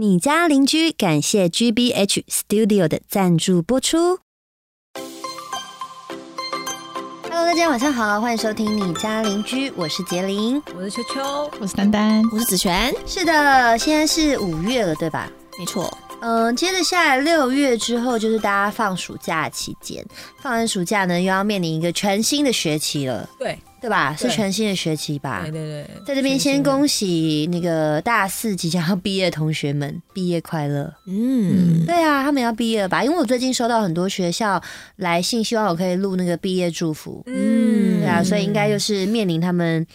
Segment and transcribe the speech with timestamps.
[0.00, 4.20] 你家邻居感谢 GBH Studio 的赞助播出。
[7.24, 10.62] Hello，大家晚上好，欢迎收听你家邻居，我是杰林。
[10.74, 15.30] 我是秋秋，我是丹丹，我是子璇，是的，现在是五月了，对吧？
[15.58, 15.92] 没错。
[16.22, 20.02] 嗯，接着下来六月之后就是大家放暑假期间，
[20.38, 24.14] 放完暑假呢，又要面临一个全新的学期了，对对吧？
[24.16, 25.40] 是全新的学期吧？
[25.42, 30.92] 对对对，在这边先恭喜那个大四即将要毕业的同学们 毕业快乐。
[31.06, 33.02] 嗯，对啊，他们要毕业了吧？
[33.04, 34.62] 因为我最近收到很多学校
[34.96, 37.22] 来信，希望我可以录那个毕业祝福。
[37.26, 39.86] 嗯对啊，所以应该就是面临他们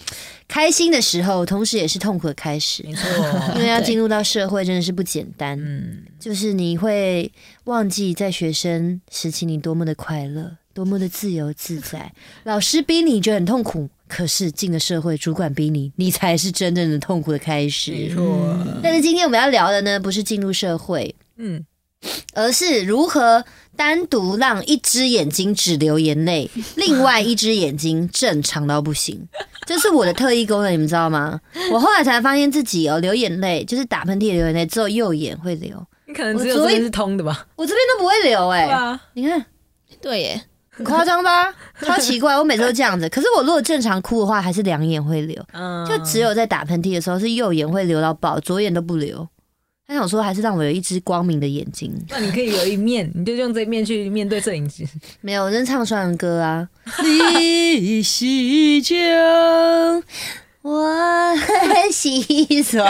[0.48, 2.84] 开心的时候，同时也是痛苦的开始。
[2.84, 3.08] 没错，
[3.58, 7.32] 因为要进入到社会真的是不简单，嗯，就是你会
[7.66, 12.12] 忘记在学生时期你多么的快乐，多么的自由自在。
[12.44, 18.16] 老师逼你觉得很痛苦，可是进了社会，主管逼你，你才是真正的痛苦的开始没始。
[18.16, 21.66] 错，但是今天我们要聊的呢，不是进入社会，嗯，
[22.34, 23.46] 而是如何
[23.78, 29.26] 单独让一只眼睛只流眼泪，另外一只眼睛正常到不行。
[29.66, 31.40] 这是我的特异功能，你们知道吗？
[31.72, 37.48] 我后来才发现自己哦，流眼泪就是打喷嚏流眼泪，只有右眼会流，你可能只有这边是通的吧？
[37.56, 39.46] 我这边都不会流哎、对啊，你看
[40.02, 40.44] 对耶，
[40.78, 41.54] 很夸张吧？
[41.82, 43.08] 超奇怪，我每次都这样子。
[43.10, 49.28] 可是我如果正常哭的话，还是两眼会流，嗯，就只有在打喷嚏的时候是右眼会流到爆，左眼都不流。
[49.88, 51.94] 他想说，还是让我有一只光明的眼睛。
[52.10, 54.86] 那你可以有一面，你就用这一面去面对摄影机。
[55.22, 56.68] 没有，我真唱双人歌啊。
[57.04, 58.26] 你是
[58.82, 58.98] 将
[60.66, 60.92] 我
[61.92, 62.84] 西索。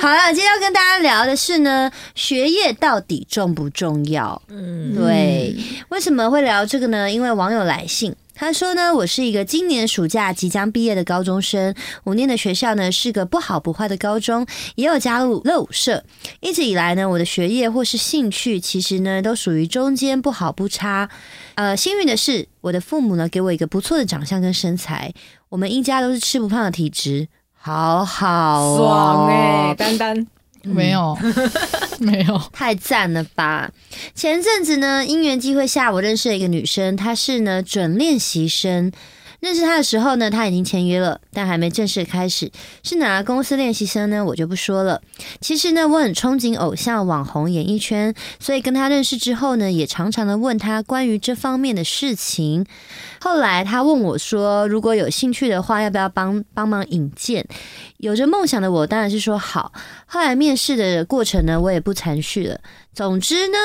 [0.00, 4.42] 好了，今天要跟大家聊的是呢，学业到底重不重要？
[4.48, 5.54] 嗯，对，
[5.90, 7.08] 为什么会聊这个呢？
[7.08, 8.12] 因为网友来信。
[8.34, 16.02] 他说呢，我是一个今年暑假即将毕业的高中生，我念的学校呢是个不好不坏的高中，也有加入乐舞社。
[16.40, 21.08] 一直以来呢，我的学业或是兴趣，其实呢都属于中间不好不差。
[21.54, 25.14] 呃，幸运的是，我的父母呢给我一个不错的长相跟身材，
[25.50, 30.26] 我们一家都是吃不胖的体质，好好、爽哎，丹丹，
[30.64, 31.16] 没有，
[32.00, 33.70] 没有，太赞了吧！
[34.14, 38.90] 前阵子呢，因缘机会下，我认识了一个女生，她是呢准练习生。
[39.44, 42.50] 认识他的时候呢，他已经签约了，但还没正式开始。
[42.82, 44.24] 是哪个公司练习生呢？
[44.24, 45.02] 我就不说了。
[45.38, 52.64] 其实呢，我很憧憬偶像、网红、演艺圈，所以跟他认识之后呢，也常常的问他关于这方面的事情。
[53.20, 57.46] 后来他问我说，如果有兴趣的话，要不要帮帮忙引荐？
[57.98, 59.72] 有着梦想的我当然是说好。
[60.06, 62.58] 后来面试的过程呢，我也不残续了。
[62.94, 63.58] 总之呢，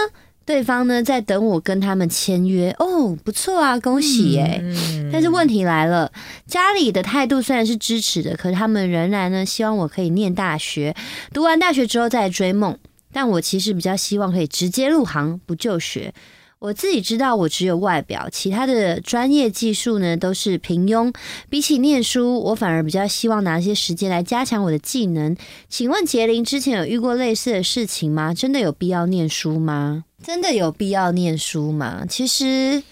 [0.49, 6.11] 对方呢在等我跟他们签约哦，不错啊，恭喜耶、嗯但是问题来了，
[6.47, 10.95] 家里的态度虽然是支持的，可是他们仍然呢希望我可以念大学，
[11.31, 12.75] 读完大学之后再追梦。
[13.13, 16.11] 但我其实比较希望可以直接入行，不就学。
[16.57, 21.13] 我自己知道，我只有外表，其他的专业技术呢都是平庸。
[21.47, 25.37] 比起念书，我反而比较希望拿些时间来加强我的技能。
[25.69, 28.33] 请问杰林之前有遇过类似的事情吗？
[28.33, 30.05] 真的有必要念书吗？
[30.23, 32.05] 真的有必要念书吗？
[32.07, 32.83] 其实，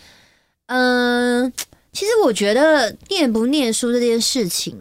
[0.67, 1.51] 嗯、
[1.91, 4.77] 其实我觉得念不念书这件事情，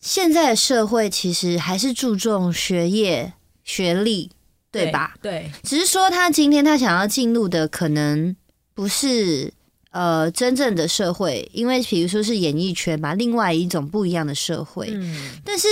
[0.00, 3.32] 现在的社会其实还是注重学业、
[3.64, 4.30] 学历，
[4.70, 5.14] 对吧？？
[5.20, 8.34] 对，只是说他今天他想要进入的可能
[8.74, 9.52] 不是
[9.90, 14.88] 呃真正的社会，因为比如说是演艺圈嘛，另外一种不一样的社会。
[14.92, 15.68] 嗯，但是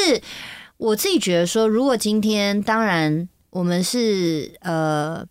[0.76, 5.24] 我自己觉得说，如果今天当然我们是呃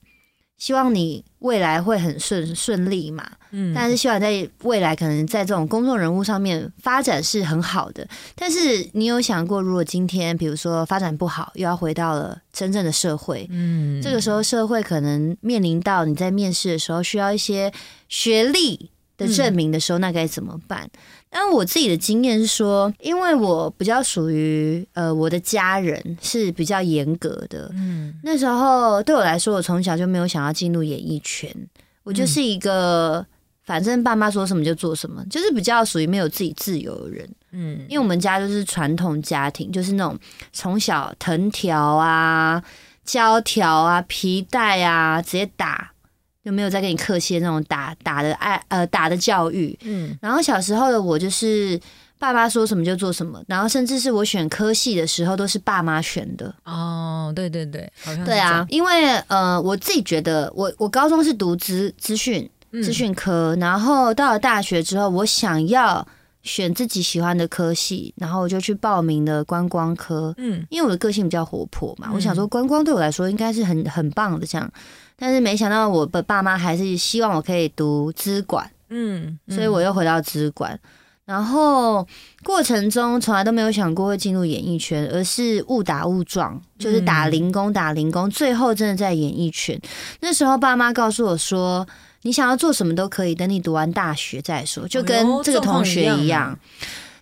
[0.57, 3.73] 希望你未来会很顺顺利嘛，嗯。
[3.75, 8.07] 但是希望在未来可能在这种公众人物上面发展是很好的。
[8.35, 14.01] 但是你有想过，如果今天比如说发展不好，又要回到了真正的社会，嗯。
[14.01, 17.71] 这个时候社会可能面临到你在面试的时候需要一些
[18.09, 20.89] 学历的证明的时候，那该怎么办？
[21.29, 31.53] 但我自己的经验是说，因为我比较属于呃我的家人是比较严格的，嗯那时候对我来说，我从小就没有想要进入演艺圈，
[32.03, 33.25] 我就是一个、
[33.65, 37.29] 反正爸妈说什么就做什么，就是比较属于没有自己自由的人。
[37.51, 40.17] 嗯因为我们家就是传统家庭，就是那种
[40.53, 42.61] 从小藤条啊、
[43.03, 45.91] 胶条啊、皮带啊直接打，
[46.47, 49.77] 就没有再跟你客气那种打打的爱呃打的教育。
[49.81, 51.77] 嗯然后小时候的我就是
[52.17, 56.55] 爸爸说什么就做什么，然后甚至是我选科系的时候都是爸妈选的。
[56.63, 66.07] 哦，对对对，好像对啊，，因为呃我自己觉得我我高中是读资资讯资讯科，然后到了大学之后，我想要
[66.47, 70.33] 选自己喜欢的科系，然后我就去报名了观光科。
[70.37, 74.71] 嗯因为我的个性比较活泼嘛，嗯我想说观光对我来说应该是很很棒的这样，
[75.15, 80.79] 但是没想到我的爸妈还是希望我可以读资管，嗯，所以我又回到资管。
[81.25, 82.07] 然后
[82.41, 89.77] 过程中从来都没有想过会进入演艺圈，而是误打误撞，就是打零工打零工，最后真的在演艺圈。
[90.21, 91.85] 那时候爸妈告诉我说
[92.27, 96.59] ：“你想要做什么都可以，等你读完大学再说。”就跟这个同学一样。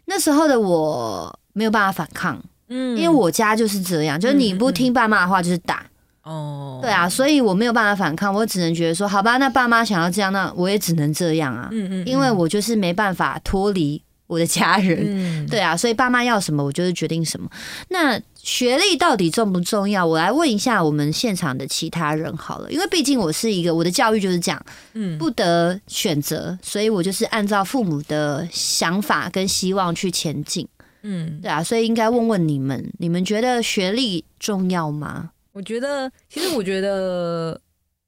[0.06, 5.86] 那时候的我没有办法反抗，嗯因为我家就是这样，就是你不听爸妈的话就是打。
[6.24, 14.98] 哦，对啊，所以我没有办法反抗，我只能觉得说，好吧，那爸妈想要这样，那我也只能这样啊，嗯嗯，因为我就是没办法脱离我的家人。
[15.02, 17.50] 嗯 对啊，所以爸妈要什么，我就是决定什么。
[17.90, 20.06] 那学历到底重不重要？
[20.06, 30.68] 我来问一下我们现场的其他人好了，因为毕竟我是一个我的教育就是这样，嗯不得选择，所以我就是按照父母的想法跟希望去前进。
[31.08, 35.32] 嗯，对啊，所以应该问问你们，你们觉得学历重要吗？
[35.54, 37.60] 我觉得其实我觉得，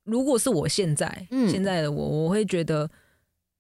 [0.04, 2.90] 如果是我现在嗯现在的我，我会觉得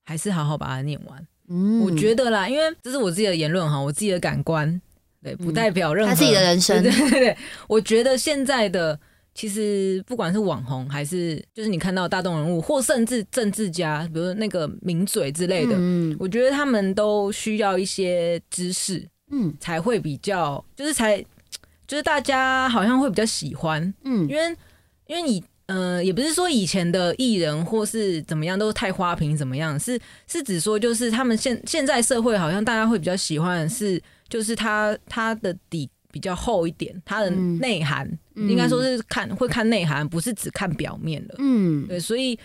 [0.03, 1.27] 还是好好把它念完。
[1.47, 1.81] 嗯。
[1.81, 4.81] 我觉得啦，因为这是我自己的言论哈，我自己的感官，
[5.23, 6.81] 对，不代表任何嗯他自己的人生。
[6.83, 8.99] 对 对对对，我觉得现在的
[9.33, 16.15] 其实不管是网红，还是就是你看到大众人物，或甚至政治家，比如那个名嘴之类的，嗯。
[16.19, 19.53] 我觉得他们都需要一些知识，嗯。
[19.59, 21.23] 才会比较，就是才
[21.85, 24.27] 就是大家好像会比较喜欢，嗯。
[24.27, 24.55] 因为
[25.05, 41.35] 因为你呃，也不是说以前的艺人或是怎么样都太花瓶怎么样，是是指说就是他们现现在社会好像大家会比较喜欢的是就是他他的底比较厚一点，他的嗯内涵、嗯应该说是看会看内涵，不是只看表面的。
[41.39, 42.37] 嗯对，所以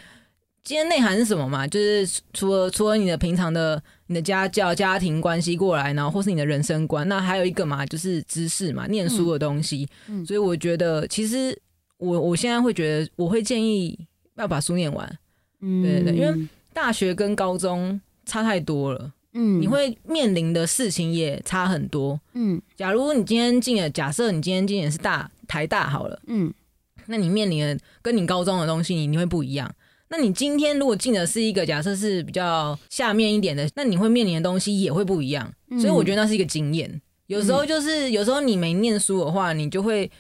[0.64, 1.66] 今天内涵是什么嘛？
[1.66, 9.88] 就是除了除了你的平常的你的家教、家庭关系过来，然后或是你的人生观，那还有一个嘛，就是知识嘛，念书的东西。
[10.08, 11.56] 嗯所以我觉得，其实
[12.02, 13.99] 我我现在会觉得，我会建议
[14.34, 15.19] 要把书念完。
[15.60, 22.20] 嗯对对对因为大学跟高中差太多了，嗯你会面临的事情也差很多。
[22.32, 26.20] 嗯假如你今天进了，假设你今天进的是大台大好了。
[26.26, 26.52] 嗯
[27.06, 29.72] 那你面临的跟你高中的东西，你你会不一样。
[30.08, 35.52] 那你今天如果进的是一个假设是比较下面一点的，那你会面临的东西也会不一样。
[35.70, 37.00] 嗯所以我觉得那是一个经验。
[37.28, 40.10] 有时候就是有时候你没念书的话，你就会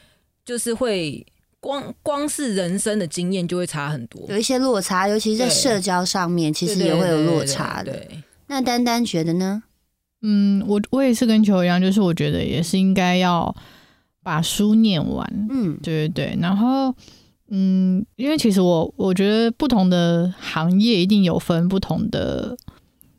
[0.44, 1.24] 就是会
[1.62, 4.20] 光光是人生的经验就会差很多。
[4.28, 8.04] 有一些落差，尤其是在社交上面，其实也会有落差的。
[8.48, 9.62] 那丹丹觉得呢？
[10.22, 13.54] 嗯，我我也是跟球一样，就是我觉得也是应该要
[14.24, 16.38] 把书念完，嗯对对对。
[16.40, 16.92] 然后，
[17.48, 22.56] 嗯，因为其实我我觉得不同的行业一定有分不同的，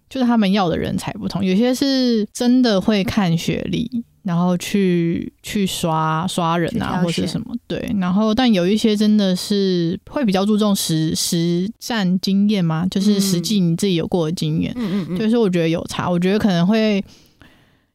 [0.09, 4.03] 就是他们要的人才不同，有些是真的会看学历。
[4.23, 17.03] 然后去去刷刷人啊，或者什么对，然后但有一些真的是会比较注重实实战经验嘛，就是实际你自己有过的经验，嗯嗯就是我觉得有差，我觉得可能会，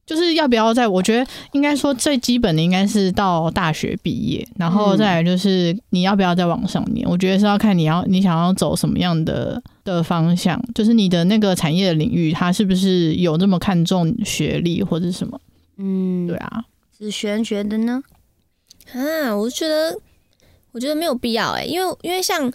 [0.04, 15.40] 就是要不要在，我觉得应该说最基本的应该是到大学毕业，然后再来就是你要不要再往上念，我觉得是要看你要你想要走什么样的的方向，就是你的那个产业领域，它是不是有这么看重学历或者什么？
[15.78, 18.02] 嗯，对啊，子璇觉得呢？
[18.92, 19.96] 啊，我就觉得，
[20.72, 22.52] 我觉得没有必要哎、因为因为像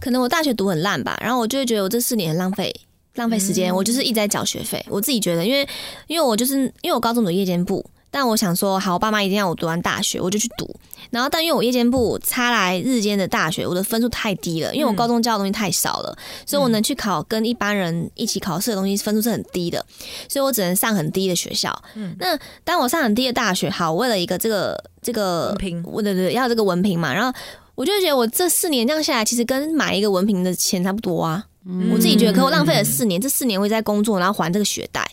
[0.00, 2.74] 可能我大学读很烂吧，然后我就会觉得我这四年很浪费
[3.14, 4.84] 浪费时间，我就是一直在缴学费。
[4.90, 5.66] 我自己觉得，因为
[6.06, 7.84] 因为我就是因为我高中读夜间部，
[8.16, 10.74] 但我想说，好，我爸妈一定要我读完大学，我就去读。
[11.10, 19.84] 然后，但因为我夜间部插来日间的大学，我的分数太低了，因为我高中教的东西太少了，所以我能去考跟一般人一起考试的东西分数是很低的，
[20.30, 21.70] 所以我只能上很低的学校。
[21.94, 22.16] 嗯。
[22.18, 25.84] 那当我上很低的大学，好，为了一个这个这个文凭。
[25.84, 27.38] 我对对，要这个文凭嘛，然后
[27.74, 31.44] 我就觉得我这四年这样下来，其实跟买一个文凭的钱差不多啊。
[31.66, 31.90] 嗯。
[31.92, 35.06] 我自己觉得，可我浪费了四年，这四年我一直在工作，然后还这个学贷，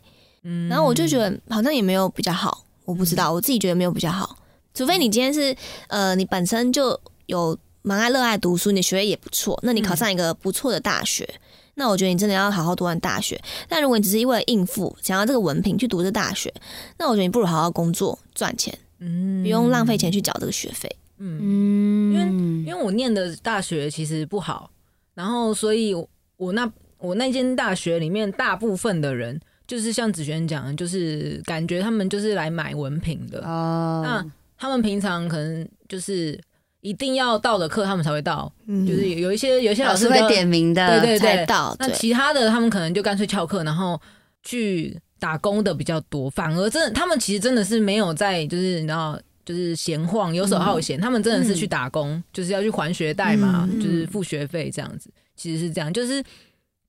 [0.43, 0.69] 嗯。
[0.69, 4.37] 然后我就觉得好像也没有比较好，我不知道，我自己觉得没有比较好，
[4.73, 5.55] 除非你今天是
[5.87, 11.27] 呃，你本身就有蛮爱热爱读书，你学业也不错，那你考上一个不错的大学。
[11.75, 13.41] 那我觉得你真的要好好读完大学。
[13.67, 16.53] 但如果你只是为了应付，想要这个文凭去读这大学，
[16.99, 20.95] 那我觉得你不如好好工作赚钱，嗯不用浪费钱去缴这个学费。
[21.17, 24.69] 嗯，因为，因为我念的大学其实不好，
[25.15, 29.41] 然后所以我我那我那间大学里面大部分的人，
[29.73, 33.39] 就是像子璇讲的，就是感觉他们就是来买文凭的。
[33.43, 34.23] 哦，那
[34.55, 36.39] 他们平常可能就是
[36.81, 38.53] 一定要到的课，他们才会到。
[38.67, 43.99] 嗯就是有一些有一些师老师会点名的，对对对到，对，那其他的他们可能就干脆翘课，然后
[44.43, 49.19] 去打工的比较多，反而真的他们其实真的是没有在就是你知道。
[49.45, 55.09] 就是闲晃、游手好闲，他们真的是去打工，就是要去还学贷嘛，嗯就是付学费这样子。
[55.35, 56.23] 其实是这样，就是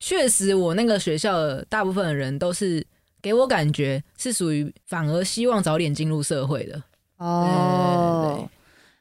[0.07, 2.87] 确实我那个学校的大部分的人都是
[3.23, 6.83] 给我感觉是属于反而希望早点进入社会的。
[7.17, 8.47] 哦。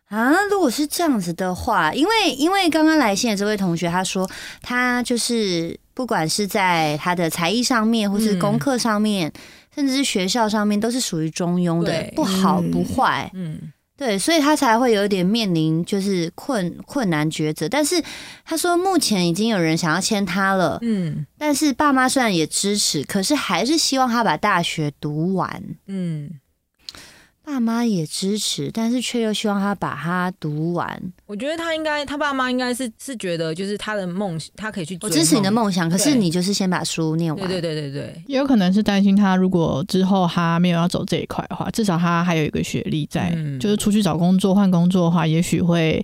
[0.05, 4.29] 啊，如果是这样子的话，因为因为刚刚来信的这位同学他说，
[4.61, 9.29] 他就是不管是在他的才艺上面，或是嗯功课上面，
[9.75, 13.29] 甚至是学校上面，都是属于中庸的，不好嗯不坏。
[13.33, 17.69] 嗯，对，所以他才会有一点面临就是困困难抉择。
[17.69, 18.03] 但是
[18.43, 25.63] 他说，目前已经有人想要签他了，嗯但是爸妈虽然也支持，可是还是希望他把大学读完。
[25.87, 26.31] 嗯，
[27.45, 31.01] 爸妈也支持，但是却又希望他把它读完。
[31.25, 37.47] 我觉得他应该，他爸妈应该是是觉得就是他的梦，他可以去我支持你的梦想，可是你就是先把书念完。
[37.47, 46.03] 对对对对对，也有可能是担心他如果之后他没有要走这一块的话，至少他还有一个学历在，嗯就是出去找工作换工作的话，也许会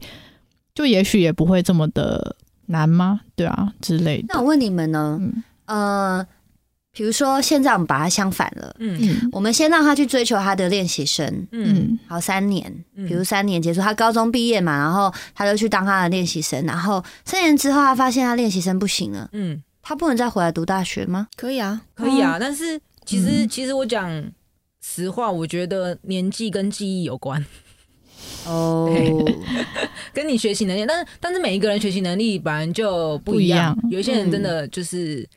[0.75, 3.21] 就也许也不会这么的难吗？
[3.35, 4.25] 对啊之类的。
[4.33, 5.17] 那我问你们呢？
[5.21, 6.27] 嗯呃，
[6.91, 11.25] 比如说现在我们把它相反了，嗯嗯我们先让他去追求他的练习生。
[11.51, 21.27] 嗯嗯好，三年，嗯比如三年结束，他高中毕业嘛，然后他就去当他的练习生，然后三年之后，他发现他练习生不行了，嗯，他不能再回来读大学吗？
[21.35, 22.37] 可以啊，可以啊。
[22.39, 24.09] 但是其实、嗯其实我讲
[24.83, 27.45] 实话，我觉得年纪跟记忆有关。
[28.45, 28.89] 哦，
[30.13, 33.73] 跟你学习能力，但是但是每一个人学习能力本来就不一样。
[33.75, 35.27] 不一样有一些人真的就是、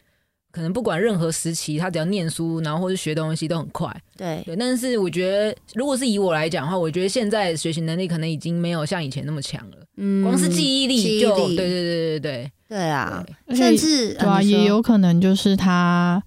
[0.52, 3.90] 可能不管任何时期，他只要念书，然后或是学东西都很快。
[4.16, 9.76] 对，对，但是我觉得，如果是以我来讲的话，我觉得现在学习能力可能已经没有像以前那么强了。
[9.96, 16.22] 嗯光是记忆力就力对对对对对对啊，甚至对啊，也有可能就是他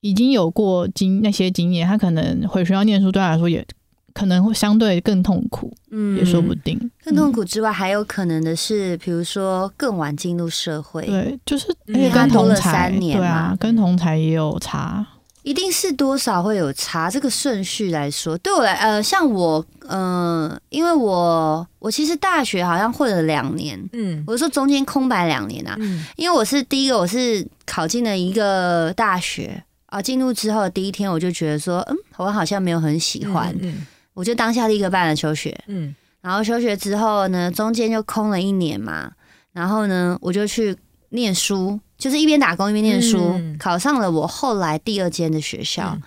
[0.00, 3.66] 已经有过经那些经验，他可能回学校念书对他来说也
[4.14, 6.16] 可能会相对更痛苦，嗯。
[6.16, 6.78] 也说不定。
[7.04, 11.96] 更痛苦之外，还有可能的是，比如说更晚进入社会，嗯对，就是嗯。
[11.96, 15.04] 而且跟他多了同才三年对啊，跟同才也有差。
[15.42, 17.10] 一定是多少会有差。
[17.10, 24.24] 这个顺序来说，对我来，呃，像我，呃，因为我我其实大学好像混了两年，嗯。
[24.26, 26.02] 我是说中间空白两年啊，嗯。
[26.16, 35.94] 因为我是第一个，我是考进了一个大学啊，进入之后的第一天我就觉得说，嗯，我好像没有很喜欢，嗯我就当下立刻办了休学，嗯。
[36.22, 39.12] 然后休学之后呢，中间就空了一年嘛，
[39.52, 40.74] 然后呢，我就去
[41.10, 43.58] 念书，就是一边打工一边念书，嗯。
[43.58, 46.02] 考上了我后来第二间的学校，嗯。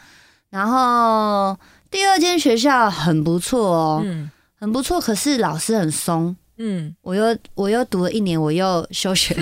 [0.49, 1.55] 然后
[1.91, 4.31] 第二间学校很不错哦，嗯。
[4.59, 6.95] 很不错，可是老师很松，嗯。
[7.01, 9.37] 我又我又读了一年，我又休学，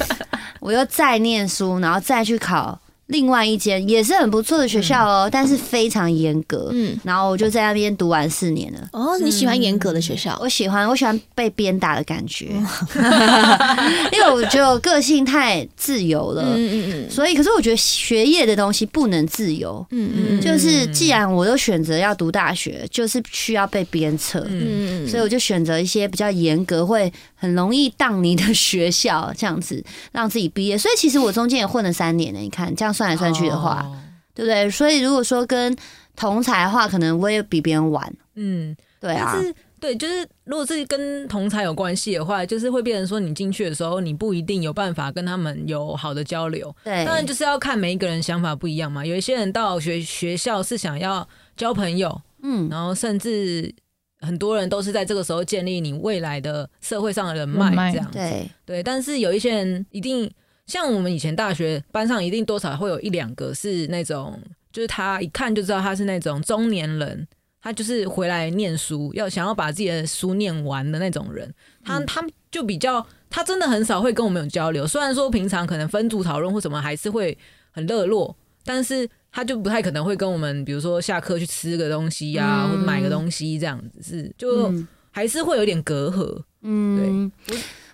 [0.60, 6.70] 我又再念书，然后再去考另外一间也是很不错的学校哦，但是非常严格。
[6.72, 8.88] 嗯，然后我就在那边读完四年了。
[8.92, 10.38] 哦，你喜欢严格的学校？
[10.40, 12.46] 我喜欢，我喜欢被鞭打的感觉，
[14.12, 17.10] 因为我觉得我个性太自由了，嗯嗯嗯。
[17.10, 30.76] 所以可是我觉得学业的东西不能自由，嗯嗯就是既然我都选择要读大学，就是需要被鞭策，嗯嗯所以我就选择一些比较严格、会很容易当你的学校，这样子让自己毕业。
[30.76, 33.96] 所以其实我中间也混了三年呢，你看这样算来算去的话，哦
[34.34, 34.70] 对不对？
[34.70, 35.76] 所以如果说跟
[36.14, 46.74] 同才的话，可能我也比别人晚，嗯，对啊但，是对，就是如果是跟同才有关系的话，就是会变成说你进去的时候，你不一定有办法跟他们有好的交流。
[46.84, 49.04] 对，当然就是要看每一个人想法不一样嘛。
[49.04, 51.26] 有一些人到学学校是想要
[51.56, 53.72] 交朋友，嗯，然后甚至
[54.20, 58.18] 很多人都是在这个时候建立你未来的社会上的人脉人脉这样子。
[58.18, 60.28] 对，对，但是有一些人一定
[60.68, 67.26] 像我们以前大学班上，一定多少会有一两个是那种，就是他一看就知道他是那种中年人，
[67.60, 71.52] 他就是回来念书，要想要把自己的书念完的那种人。
[71.82, 74.86] 他他就比较，他真的很少会跟我们有交流。
[74.86, 77.36] 虽然说平常可能分组讨论或什么还是会
[77.70, 86.42] 很热络，但是他就不太可能会跟我们，比如说下课去吃个东西呀、嗯或者买个东西这样子，是就嗯还是会有点隔阂。
[86.60, 87.30] 嗯，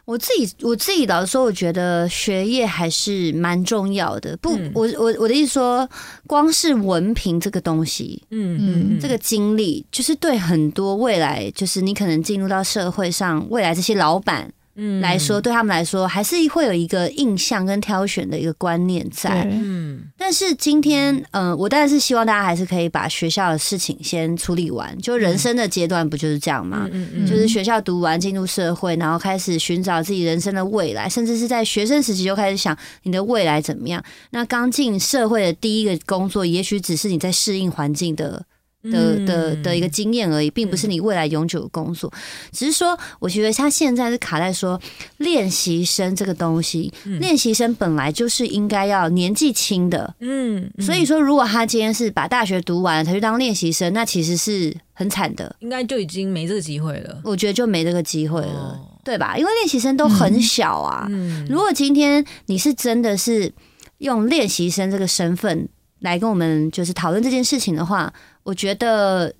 [0.04, 4.36] 我自己我自己老实说，我觉得学业还是蛮重要的。
[4.36, 5.88] 不，嗯我我我的意思说，
[6.26, 19.48] 光是文凭这个东西，嗯嗯这个经历，就是对很多未来，就是你可能进入到社会上，未来这些老板嗯来说，，对他们来说，还是会有一个印象跟挑选的一个观念在。
[19.52, 24.96] 嗯但是今天，嗯、我当然是希望大家还是可以把学校的事情先处理完。
[24.98, 26.88] 就人生的阶段不就是这样吗？
[26.90, 34.02] 嗯嗯就是学校读完，进入社会，然后开始寻找自己人生的未来，甚至是在学生时期就开始想你的未来怎么样。
[34.30, 38.42] 那刚进社会的第一个工作，也许只是你在适应环境的
[38.84, 42.12] 的的的一个经验而已，并不是你未来永久的工作。
[42.52, 44.80] 只是说，我觉得他现在是卡在说
[45.18, 50.14] 练习生这个东西，练习生本来就是应该要年纪轻的。
[50.20, 55.54] 嗯，嗯所以说，如果他今天是把大学读完了才去当练习生，那其实是很惨的。
[55.60, 57.20] 应该就已经没这个机会了。
[57.24, 59.36] 我觉得就没这个机会了，哦对吧？
[59.36, 61.06] 因为练习生都很小啊。
[61.10, 63.52] 嗯如果今天你是真的是
[63.98, 65.68] 用练习生这个身份
[66.00, 69.32] 来跟我们就是讨论这件事情的话，我觉得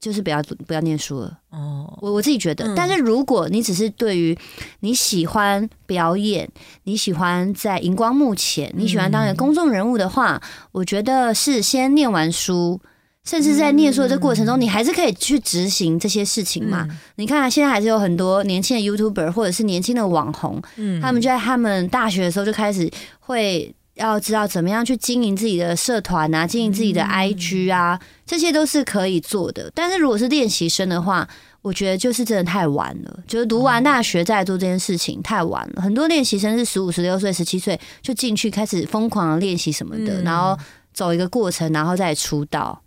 [0.00, 1.38] 就是不要不要念书了。
[1.50, 4.36] 哦，我我自己觉得，嗯但是如果你只是对于
[4.80, 6.48] 你喜欢表演，
[6.84, 10.40] 你喜欢在荧光幕前，你喜欢当一个公众人物的话，
[10.72, 12.80] 我觉得是先念完书。
[13.24, 16.86] 甚至在念书的这过程中，你还是可以去执行这些事情嘛？
[16.88, 29.70] 嗯你看、啊，现在还是有很多年轻的 YouTuber 或者是年轻的网红，嗯他们就在他们大学的时候就开始会要知道怎么样去经营自己的社团啊，经营自己的 IG 啊，这些都是可以做的。
[29.74, 31.28] 但是如果是练习生的话，
[31.60, 35.82] 我觉得就是真的太晚了，就是读完大学再来做这件事情太晚了。
[35.82, 40.56] 很多练习生是十五、十六岁、十七岁就进去开始疯狂的练习什么的，嗯然后
[40.94, 42.80] 走一个过程，然后再出道。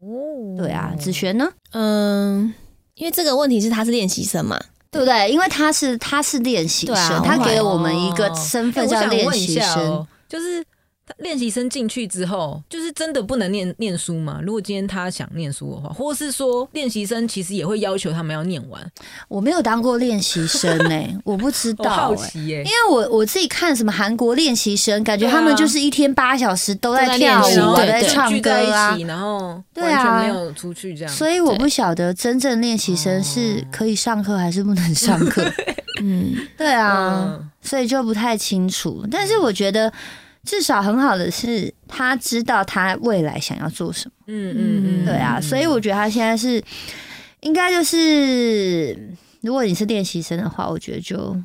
[0.00, 1.48] 哦对啊，子璇呢？
[1.72, 2.52] 嗯，
[2.94, 5.30] 因为这个问题是他是练习生嘛，对不对？
[5.30, 10.06] 因为他是他是练习生，啊他给了我们一个哦身份叫练习生。
[10.30, 10.64] 就是
[11.18, 14.40] 练习生进去之后，就是真的不能念念书吗？
[14.42, 18.80] 如果今天他想念书的话，或是说练习生其实也会要求他们要念完？
[19.28, 21.96] 我没有当过练习生呢、 我不知道、欸。
[21.96, 31.12] 好奇耶、因为我我自己看什么韩国练习生，感觉他们就是一天八小时都在跳舞在唱歌啊一起，，然后对啊完全没有出去这样。
[31.12, 35.44] 所以我不晓得真正练习生是可以上课还是不能上课。
[36.02, 39.04] 嗯，对啊，嗯所以就不太清楚。
[39.10, 39.92] 但是我觉得
[40.44, 44.24] 至少很好的是，他知道他未来想要做什么。
[44.26, 46.62] 嗯嗯嗯，对啊，所以我觉得他现在是
[47.40, 51.36] 应该就是，如果你是练习生的话，我觉得就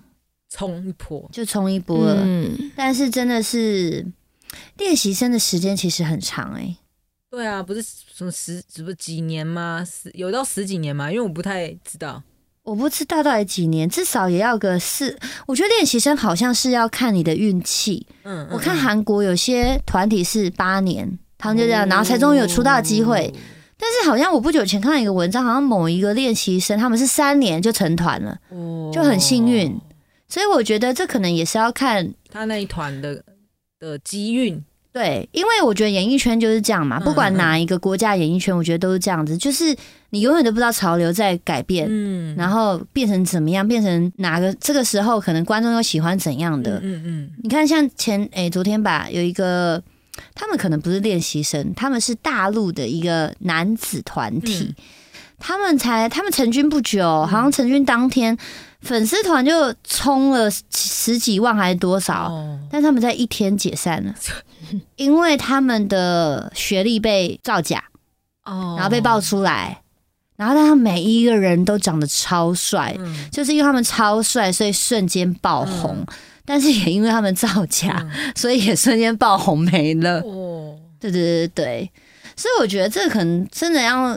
[0.49, 1.29] 冲一波。
[1.31, 2.21] 就冲一波了。
[2.23, 4.05] 嗯，但是真的是
[4.77, 6.77] 练习生的时间其实很长哎、
[7.29, 9.85] 对啊，不是什么十，是不是几年吗？
[9.85, 11.11] 十有到十几年吗？
[11.11, 12.23] 因为我不太知道。
[12.65, 15.15] 我不知道到底几年，至少也要个四。
[15.45, 18.07] 我觉得练习生好像是要看你的运气。
[18.23, 23.31] 嗯，我看韩国有些团体是八年，他们就这样，然后才终于有出道机会。
[23.77, 29.79] 但是好像我不久前看到一个文章，好像某一个练习生他们是三年就成团了，哦，就很幸运。
[30.27, 33.23] 所以我觉得这可能也是要看他那一团的
[33.79, 34.59] 的机运。
[34.91, 39.75] 对，因为我觉得演艺圈就是这样嘛，嗯不管哪一个国家演艺圈，我觉得都是这样子，就是
[40.15, 42.33] 你永远都不知道潮流在改变，嗯。
[42.37, 46.79] 然后变成怎么样，变成哪个这个时候可能观众又喜欢怎样的。
[46.81, 49.83] 嗯嗯你看，像前诶、昨天吧，有一个
[50.33, 54.83] 他们可能不是练习生，他们是大陆的一个男子团体，嗯。
[55.37, 58.35] 他们才他们成军不久，好像成军当天
[58.79, 64.15] 粉丝团就冲了十几万还是多少，哦，但他们在一天解散了，
[64.95, 67.83] 因为他们的学历被造假，
[68.45, 68.75] 哦。
[68.77, 69.81] 然后被爆出来，
[70.35, 76.05] 然后但他们每一个人都长得超帅，嗯就是因为他们超帅，所以瞬间爆红。
[76.47, 80.19] 但是也因为他们造假，所以也瞬间爆红没了。
[80.19, 81.91] 哦，对对对对，
[82.35, 84.15] 所以我觉得这可能真的要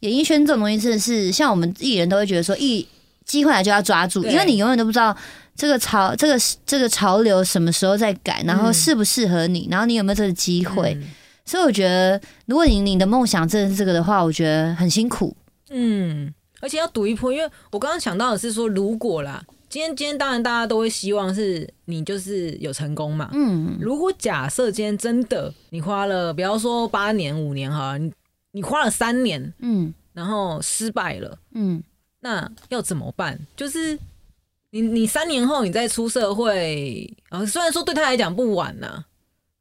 [0.00, 2.84] 演艺圈这种东西，真的是像我们艺人都会觉得说，一
[3.24, 5.16] 机会来就要抓住，因为你永远都不知道
[5.54, 10.94] 这个潮这个这个潮流什么时候在改，然后嗯适不适合你，然后你有没有这个机会。
[11.00, 11.08] 嗯
[11.42, 15.36] 所以我觉得，如果你你的梦想真的是这个的话，我觉得很辛苦。
[15.70, 23.30] 嗯，而且要赌一波，因为我刚刚想到的是说，如果啦，今天今天当然大家都会希望是你就是有成功嘛。
[23.32, 28.12] 嗯，如果假设今天真的你花了，比方说八年五年哈，你
[28.50, 31.82] 你花了三年，嗯然后失败了，嗯
[32.18, 33.38] 那要怎么办？
[33.56, 33.96] 就是
[34.70, 39.04] 你你三年后你再出社会，啊，虽然说对他来讲不晚呐、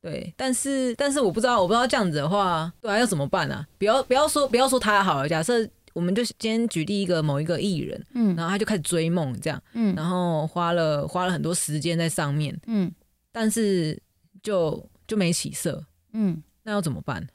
[0.01, 3.65] 对，但是但是我不知道，我不知道这样子的话，对啊，要怎么办啊？
[3.77, 12.91] 不要不要说不要说他好了，假设我们就今天举例一个某一个艺人，嗯然后他就开始追梦这样，嗯然后花了花了很多时间在上面，嗯
[13.31, 14.01] 但是
[14.41, 17.27] 就就没起色，嗯，那要怎么办？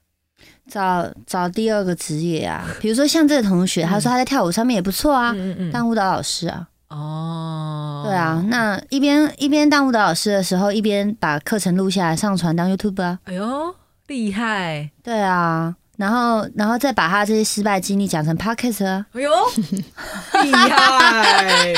[0.69, 6.69] 找找第二个职业啊， 比如说像这个同学，他说他在跳舞上面也不错啊，嗯嗯嗯，当舞蹈老师啊。
[6.89, 13.19] 哦，对啊，那一边一边当舞蹈老师的时候，一边把课程录下来上传当 YouTube 啊。
[13.25, 13.75] 哎呦，
[14.07, 14.91] 厉害！
[15.03, 19.07] 对啊，然后然后再把他这些失败经历讲成 Podcast 啊。
[19.13, 19.31] 哎呦，
[20.43, 21.73] 厉害！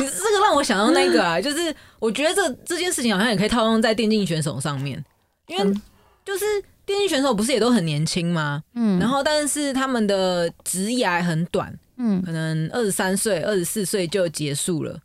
[0.00, 5.02] 你这个让我想到那个啊， 就是我觉得这这件事情好像也可以套用在电竞选手上面，
[5.46, 5.82] 因为嗯
[6.24, 6.44] 就是
[6.84, 8.62] 电竞选手不是也都很年轻吗？
[8.74, 14.98] 嗯，然后但是他们的职涯很短，嗯可能二十三岁、二十四岁就结束了。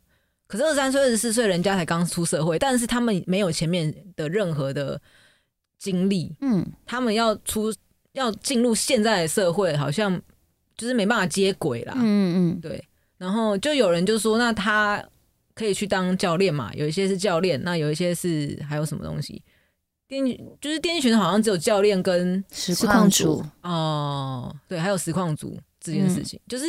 [0.48, 5.00] 可是二十三岁、二十四岁人家才刚出社会，但是他们没有前面的任何的
[5.82, 6.64] 经历，嗯。
[6.86, 7.74] 他们要出
[8.12, 10.20] 要进入现在的社会，好像
[10.76, 11.94] 就是没办法接轨啦。
[11.96, 12.60] 嗯嗯。
[12.60, 12.82] 对，
[13.18, 15.02] 然后就有人就说，那他
[15.54, 16.70] 可以去当教练嘛？
[16.74, 19.42] 有一些是教练，那有一些是还有什么东西？
[20.06, 20.24] 电
[20.60, 23.36] 就是电竞选手好像只有教练跟实实况况组。
[23.36, 26.66] 组，哦，对，还有实况组这件嗯事情，就是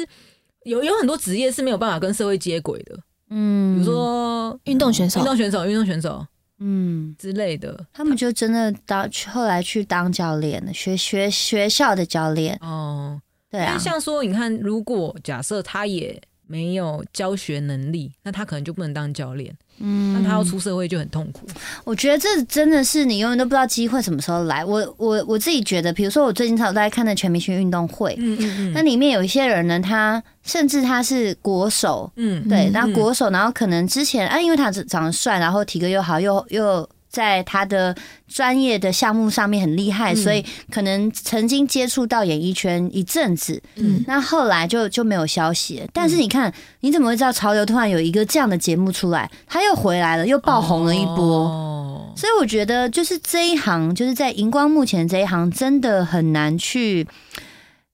[0.63, 2.97] 有有很多职业是没有办法跟社会接轨的，
[3.29, 5.19] 嗯，比如说运动选手。
[5.19, 6.25] 运动选手、运动选手
[6.59, 7.85] 嗯，之类的。
[7.91, 12.57] 他们就真的当去后来去当教练了，学学学校的教练。
[12.61, 16.21] 哦，对啊像说，你看，如果假设他也
[16.53, 20.13] 没有教学能力，那他可能就不能当教练，嗯。
[20.13, 21.47] 那他要出社会就很痛苦。
[21.83, 24.63] 我觉得这真的是你永远都不知道机会什么时候来。
[24.63, 37.95] 我我我自己觉得，比如说我最近常有在看的全明星运动会，嗯嗯那里面有一些人呢，他甚至他是国手，嗯对，嗯那国手，然后可能之前啊，因为他长长得帅，然后体格又好，又又在他的
[38.27, 45.87] 专业的项目上面很厉害，嗯所以可能曾经接触到演艺圈一阵子，嗯那后来就就没有消息了。
[45.93, 51.45] 但是你看，你怎么会知道潮流突然有一个这样的节目出来，他又回来了，又爆红了一波？
[51.45, 57.07] 哦，所以我觉得，就是这一行，就是在荧光幕前这一行，真的很难去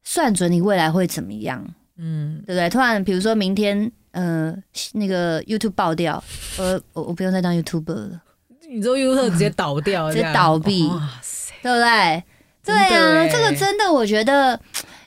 [0.05, 1.67] 算准你未来会怎么样。
[1.97, 2.69] 嗯，对不对？
[2.69, 4.55] 突然，比如说明天，呃，
[4.93, 6.23] 那个 YouTube 爆掉，
[6.57, 8.21] 呃我我不用再当 YouTuber 了，
[8.71, 10.87] 你说 YouTube 直接倒掉， 直接倒闭。
[10.87, 12.23] 哇塞，对不对？
[12.63, 14.59] 对啊，耶这个真的，我觉得，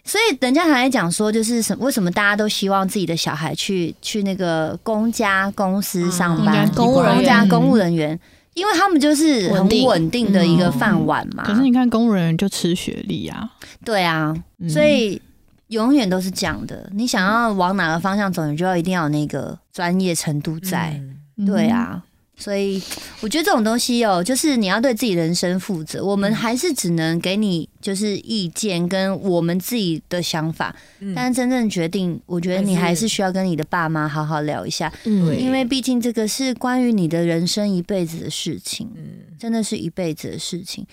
[0.04, 7.16] 所以人家还在讲说，就是什为什么大家都希望自己的小孩去去那个公家公司上班，嗯公务人员。
[7.16, 8.18] 公家公务人员，
[8.54, 11.44] 因为他们就是很稳定的一个饭碗嘛。
[11.44, 13.48] 可是你看公务人员就吃学历啊，
[13.84, 14.68] 对啊，嗯。
[14.68, 15.22] 所以
[15.68, 16.90] 永远都是这样的。
[16.92, 21.00] 你想要往哪个方向走，你就要一定要有那个专业程度在。
[21.36, 21.46] 嗯。
[21.46, 22.02] 对，啊，
[22.42, 22.82] 所以
[23.20, 26.04] 我觉得这种东西哦，就是你要对自己人生负责。
[26.04, 40.84] 我们还是只能给你就是意见跟我们自己的想法，嗯但是真正决定，我觉得你还是需要跟你的爸妈好好聊一下，嗯因为毕竟这个是关于你的人生一辈子的事情，嗯真的是一辈子的事情。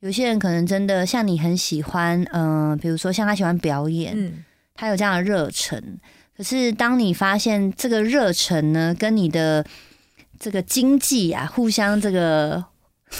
[0.00, 5.98] 有些人可能真的像你很喜欢，嗯、比如说像他喜欢表演，嗯他有这样的热忱。
[6.36, 9.64] 可是当你发现这个热忱呢，跟你的
[10.38, 12.64] 这个经济啊互相这个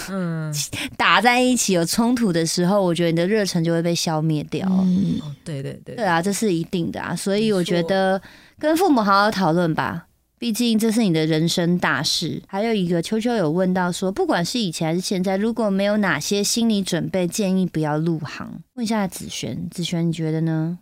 [0.08, 0.52] 嗯，
[0.96, 4.66] 打在一起有冲突的时候，我觉得你的热忱就会被消灭掉。
[4.70, 7.14] 嗯，哦，对对对对啊，这是一定的啊。
[7.14, 8.20] 所以我觉得
[8.58, 10.06] 跟父母好好讨论吧。
[10.38, 12.42] 毕竟这是你的人生大事。
[12.46, 18.62] 还有一个，秋秋有问到说，不管是以前还是现在，如果没有哪些心理准备，建议不要入行。
[18.74, 20.78] 问一下子璇，子璇你觉得呢？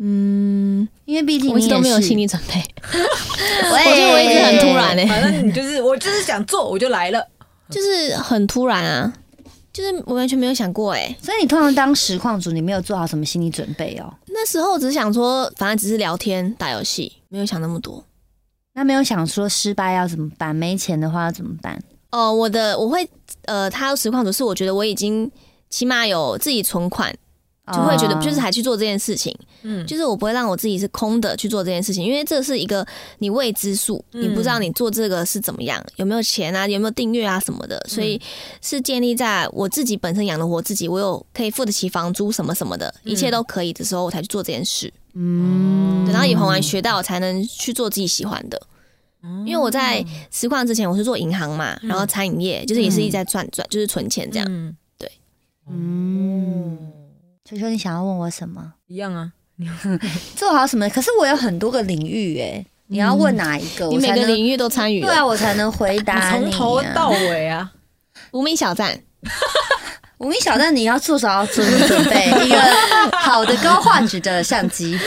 [0.00, 7.26] 嗯，因为毕竟我一直都没有心理，准备，我 我觉得我一直很突然欸、反正你就是我就是想做我就来了，
[7.68, 9.12] 就是很突然啊，
[9.72, 14.12] 就是我完全没有想过诶、所以你通常当实况主，你没有做好什么心理准备哦？
[14.28, 18.04] 那时候只是想说，反正只是聊天打游戏，没有想那么多。
[18.74, 20.54] 那没有想说失败要怎么办？
[20.54, 21.76] 没钱的话要怎么办？
[22.12, 23.08] 哦、我的我会
[23.46, 25.28] 呃，他实况主是我觉得我已经
[25.68, 27.12] 起码有自己存款，
[27.72, 32.86] 就会觉得哦就是还去做这件事情，嗯，就是我不会让我自己是空的去做这件事情，因为这是一个
[33.18, 38.20] 你未知数，嗯你不知道你做这个是怎么样，有没有钱啊，有没有订阅啊什么的，所以
[38.60, 44.92] 是建立在我自己本身养得活自己，我有可以付得起房租什么什么的，一切都可以的时候，我才去做这件事。
[45.14, 46.04] 嗯。
[46.04, 48.60] 对然后也还完学到，我才能去做自己喜欢的。
[49.44, 54.76] 因为我在实况之前我是做银行嘛，然后餐饮业就是也是一直在赚赚，就是存钱这样。
[54.96, 55.10] 对。
[55.68, 56.78] 嗯，
[57.48, 58.74] 秋秋，你想要问我什么？
[58.88, 59.32] 一样啊，
[60.36, 60.86] 做好什么？
[60.90, 63.86] 可是我有很多个领域哎、你要问哪一个？
[63.86, 67.08] 你每我才能个领域都参与对啊，我才能回答你、 从头到。
[67.08, 67.72] 尾啊，
[68.32, 69.00] 无名小站，
[70.18, 72.60] 无名小站，你要做少准准备一个
[73.16, 74.98] 好的高画质的相机。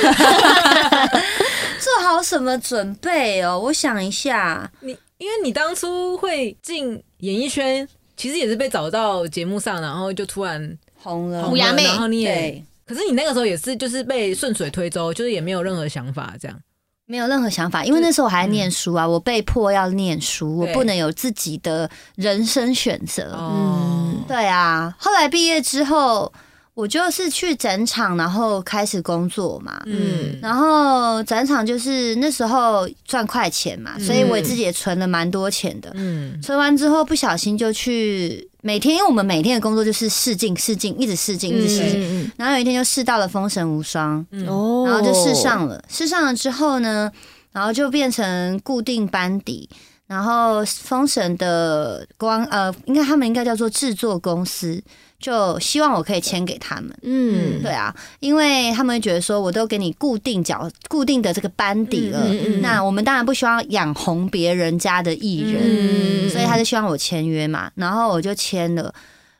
[1.79, 3.59] 做好什么准备哦？
[3.59, 16.59] 我想一下，你因为你当初会进演艺圈，其实也是被找到节目上，然后就突然红了，红了，虎牙妹然后你也，对，可是你那个时候也是就是被顺水推舟，就是也没有任何想法这样。
[17.07, 23.35] 没有任何想法，因为那时候我还在念书啊，我被迫要念书，我不能有自己的人生选择。
[23.37, 26.31] 嗯，对啊，后来毕业之后，
[26.73, 29.81] 我就是去展场，然后开始工作嘛。
[29.85, 35.91] 嗯，然后展场就是那时候赚快钱嘛，所以我自己也存了蛮多钱的。
[35.95, 41.99] 嗯，存完之后，不小心就去每天，因为我们每天的工作就是试镜、试镜，一直试镜，一直试镜。
[41.99, 45.83] 嗯然后有一天就试到了《封神无双》，嗯哦然后就试上了。
[45.89, 47.11] 试上了之后呢，
[47.51, 49.69] 然后就变成固定班底。
[50.07, 54.81] 然后封神的光呃，应该他们应该叫做制作公司，
[55.21, 56.91] 就希望我可以签给他们。
[57.03, 57.61] 嗯。
[57.61, 66.29] 对啊，因为他们会觉得说，我都给你固定角、固定的这个班底了，嗯嗯嗯那我们当然不希望养红别人家的艺人，嗯。
[66.29, 68.93] 所以他就希望我签约嘛，然后我就签了。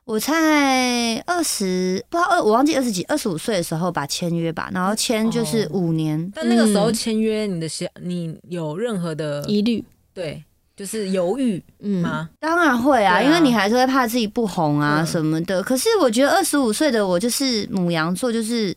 [0.04, 6.30] 我才二十，不知道二，我忘记二十几、二十五岁的时候吧，签约吧，然后签就是五年。
[6.36, 6.94] 但那个时候嗯。
[6.94, 10.44] 签约，你的想，你有任何的疑虑，对，
[10.82, 12.28] 就是犹豫嗯吗？
[12.40, 15.62] 当然会啊，啊因为你还是会怕自己不红啊嗯什么的。
[15.62, 18.76] 可是我觉得二十五岁的我就是母羊座，就是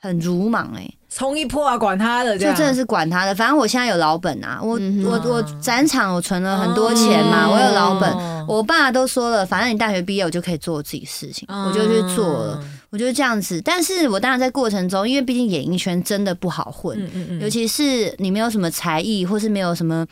[0.00, 8.10] 很鲁莽哎、冲一波啊，管他的，就真的是管他的，反正我现在有老本啊，我、嗯我我展场我存了很多钱嘛，哦我有老本。
[8.48, 13.60] 我爸都说了，反正你大学毕业我就可以做我自己事情，我就去做了，嗯我就这样子。
[13.60, 20.06] 但是我当然在过程中，因为毕竟演艺圈真的不好混，嗯嗯嗯，尤其是你没有什么才艺，或是没有什么。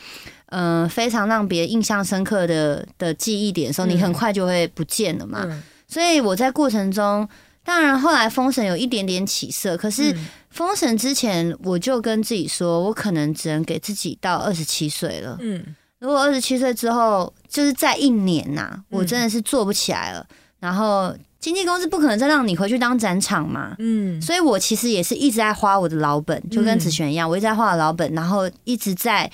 [0.55, 5.43] 呃，非常让别人印象深刻的的记忆点的时候，嗯你很快就会不见了嘛。
[5.45, 7.29] 嗯所以我在过程中，
[7.65, 15.37] 当然后来封神有一点点起色，可是嗯封神之前，我就跟自己说，我可能只能给自己到二十七岁了。
[15.41, 20.27] 嗯如果二十七岁之后，就是在一年呐、嗯我真的是做不起来了。
[20.61, 29.31] 然后经纪公司不可能再让你回去当展场嘛，嗯所以我其实也是一直在花我的老本，就跟子璇一样，我一直在花我的老本，然后一直在。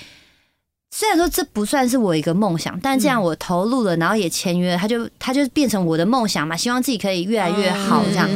[0.91, 8.29] 虽然说这不算是我一个梦想，但这样我投入了，然后也签约，他就他就变成我的梦想嘛，希望自己可以越来越好这样。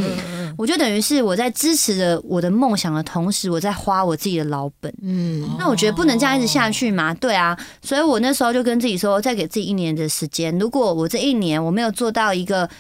[0.56, 4.94] 我就等于是我在支持着我的梦想的同时，我在花我自己的老本。
[5.02, 10.56] 嗯那我觉得不能这样一直下去嘛，对啊，所以我那时候就跟自己说，再给自己一年的时间。
[10.56, 12.70] 如果我这一年我没有做到一个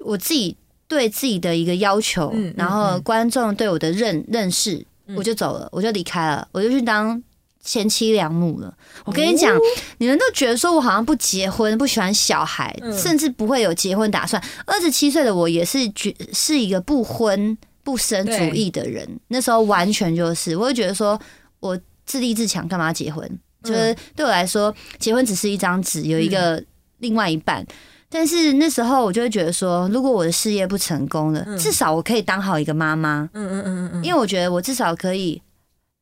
[0.00, 0.54] 我自己
[0.86, 7.20] 对自己的一个要求，嗯嗯然后观众对我的认认识，嗯我就走了，我就离开了，我就去当
[7.64, 8.72] 贤妻良母了。
[9.04, 9.58] 我跟你讲，
[9.98, 12.96] 你们都觉得说我好像不结婚，不喜欢小孩，嗯。
[12.96, 14.40] 甚至不会有结婚打算。
[14.66, 21.20] 二十七岁的我也是觉是一个不婚不生主义的人，那时候完全就是，我会觉得说
[21.60, 23.28] 我自立自强，干嘛结婚？
[23.62, 26.62] 就是对我来说，结婚只是一张纸，有一个
[26.98, 27.66] 另外一半。
[28.10, 31.58] 但是那时候我就会觉得说，如果我的事业不成功了，嗯。
[31.58, 35.40] 至少我可以当好一个妈妈，嗯嗯嗯嗯，因为我觉得我至少可以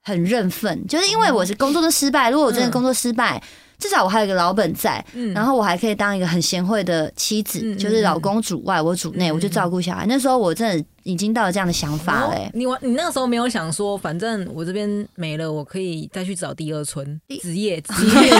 [0.03, 3.41] 很认份，就是因为我是工作的失败，如果我真的工作失败，
[3.79, 5.33] 至少我还有一个老本在，嗯。
[5.33, 10.05] 然后我还可以当一个很贤惠的妻子，就是老公主外，我主内，嗯我就照顾小孩。
[10.09, 12.47] 那时候我真的已经到了这样的想法了、欸。
[12.47, 17.21] 哦你完，你那个时候没有想说，反正我这边没了，我可以再去找第二春。
[17.41, 18.13] 职业，职职业。
[18.13, 18.39] 职业，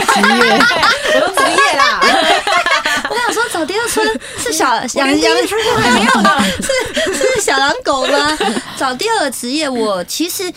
[1.15, 1.79] 我 说职业。
[1.79, 2.01] 啦，
[3.09, 4.07] 我想说找第二春
[4.39, 6.41] 是小养养 没有的。
[6.61, 8.37] 是是小狼狗吗？
[8.77, 10.53] 找第二个职业，我其实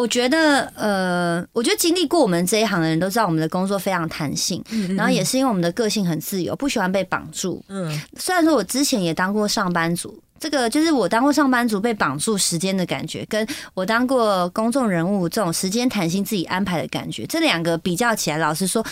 [0.00, 4.64] 我觉得，呃，我觉得经历过我们这一行的人都知道，我们的工作非常弹性，
[4.96, 7.62] 然后也是因为我们的个性很自由，不喜欢被绑住。
[7.68, 18.84] 嗯虽然说我之前也当过上班族，这个就是我当过上班族被绑住时间的感觉，跟我当过公众人物这种时间弹性自己安排的感觉，这两个比较起来，老实说。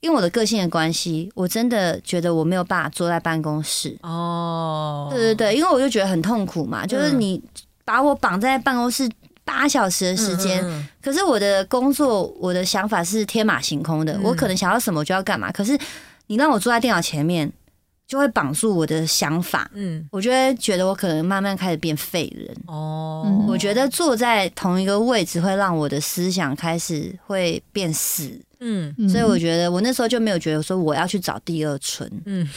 [0.00, 3.96] 因为我的个性的关系，我真的觉得我没有办法坐在办公室。
[4.02, 7.42] 哦，对对对，因为我就觉得很痛苦嘛，就是你
[7.86, 9.10] 把我绑在办公室
[9.44, 10.86] 八小时的时间，嗯。
[11.02, 14.22] 可是我的工作，我的想法是天马行空的，嗯。
[14.22, 15.52] 我可能想要什么我就要干嘛。
[15.52, 15.78] 可是
[16.26, 17.52] 你让我坐在电脑前面，
[18.06, 20.06] 就会绑住我的想法，嗯。
[20.10, 22.56] 我就会觉得我可能慢慢开始变废人。
[22.66, 28.30] 哦，嗯我觉得坐在同一个位置会让我的思想开始会变死，
[28.60, 28.94] 嗯。
[29.08, 32.48] 所以我觉得我那时候就没有觉得说我要去找第二春，嗯。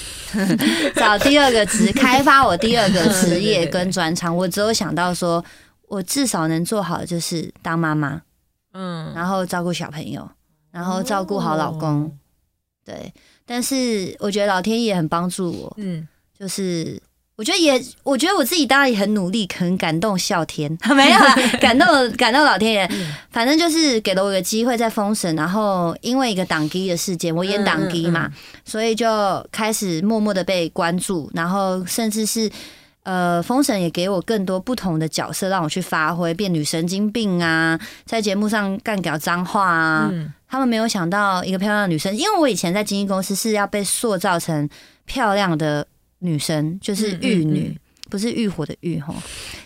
[0.95, 4.35] 找第二个职， 开发我第二个职业跟专长。
[4.35, 5.43] 我只有想到说，
[5.87, 8.21] 我至少能做好的就是当妈妈，
[8.73, 10.29] 嗯，然后照顾小朋友，
[10.71, 12.03] 然后照顾好老公。
[12.03, 12.11] 哦
[12.85, 13.13] 对，
[13.45, 16.07] 但是我觉得老天爷很帮助我，嗯
[16.39, 16.97] 就是
[17.35, 22.85] 我觉得也，我觉得我自己当然也很努力，很感动笑天， 没有啦，感动感动老天爷。
[22.85, 29.05] 嗯 反正就是给了我一个机会在封神，然后因为一个党机的事件，我演党机嘛，嗯所以就
[29.51, 32.49] 开始默默的被关注，然后甚至是。
[33.07, 40.09] 呃，封神也给我更多不同的角色让我去发挥，变女神经病啊，在节目上干掉脏话啊。
[40.11, 44.69] 嗯他们没有想到一个漂亮的女生，因为我以前在经纪公司是要被塑造成
[45.05, 45.85] 漂亮的
[46.19, 47.69] 女生，就是玉女。
[47.69, 49.13] 嗯嗯不是浴火的浴吼，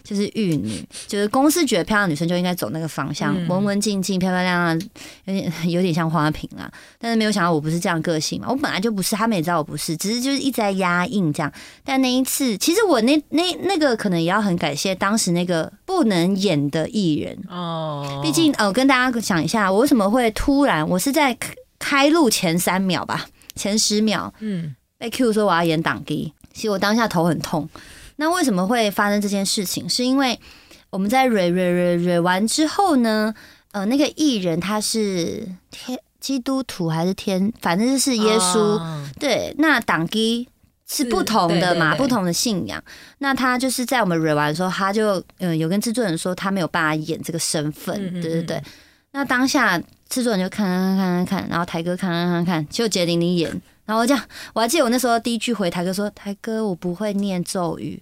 [0.04, 4.90] 就是玉女，就是公司觉得漂亮女生就应该走那个方向，嗯文文静静、漂漂亮亮，
[5.26, 6.72] 有点有点像花瓶啦。
[7.00, 11.52] 但是没有想到我不是这样个性嘛，我本来就不是，他们也知道我不是，只是就是一直在压印这样。
[11.84, 23.26] 但那一次，其实我那那那个可能也要很感谢当时那个不能演的艺人，哦，毕竟呃，跟大家讲一下，我为什么会突然，我是在开开录前三秒吧，
[23.56, 27.68] 前十秒嗯被 Q 说我要演党机，其实我当下头很痛。
[28.22, 29.90] 那为什么会发生这件事情？
[29.90, 30.40] 是因为
[30.92, 33.34] 我们在蕊蕊蕊蕊完之后呢，
[33.72, 38.60] 呃，那个艺人他是天基督徒还是天，反正就是耶稣。
[38.60, 40.48] 哦对，那党基
[40.88, 42.84] 是是不同的嘛，不同的信仰。
[43.18, 48.64] 那他就是在我们蕊完的时候，他就呃有跟制作人说他没有办法演这个身份，嗯嗯对对对嗯。
[49.14, 58.02] 那当下制作人就看看看看看，然后台哥看看看看，就杰玲玲演，然后我这样，我还记得我那时候第一句回台哥说：“台哥，我不会念咒语，